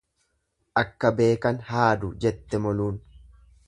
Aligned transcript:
Akka 0.83 1.13
beekan 1.21 1.61
haadu 1.69 2.13
jette 2.27 2.65
moluun. 2.67 3.03